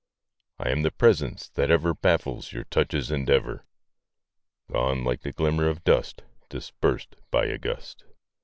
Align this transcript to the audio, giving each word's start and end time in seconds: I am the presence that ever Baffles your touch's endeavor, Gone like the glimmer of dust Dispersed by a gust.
I 0.57 0.69
am 0.71 0.81
the 0.81 0.89
presence 0.89 1.49
that 1.49 1.69
ever 1.69 1.93
Baffles 1.93 2.51
your 2.51 2.63
touch's 2.63 3.11
endeavor, 3.11 3.67
Gone 4.71 5.03
like 5.03 5.21
the 5.21 5.31
glimmer 5.31 5.69
of 5.69 5.83
dust 5.83 6.23
Dispersed 6.49 7.17
by 7.29 7.45
a 7.45 7.59
gust. 7.59 8.05